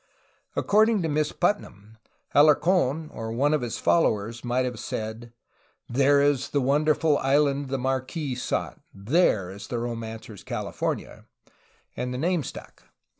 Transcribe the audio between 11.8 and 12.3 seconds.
and the